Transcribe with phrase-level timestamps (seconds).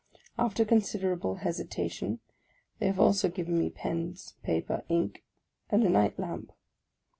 [0.35, 2.21] After considerable hesitation
[2.79, 5.23] they have also given me pens, paper, ink,
[5.69, 6.51] and a night lamp.